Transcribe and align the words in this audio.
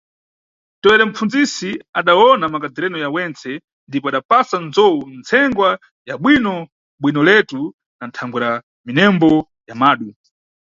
Tewere 0.81 1.03
mpfunzisi 1.09 1.71
adawona 1.99 2.45
makadhereno 2.53 2.97
ya 3.03 3.09
wentse 3.15 3.51
ndipo 3.87 4.05
adapasa 4.09 4.55
nzowu 4.65 5.01
ntsengwa 5.19 5.69
ya 6.09 6.15
bwino-bwinoletu 6.21 7.61
na 7.99 8.05
thangwera 8.15 8.51
minembo 8.85 9.31
ya 9.67 9.75
madu. 9.81 10.09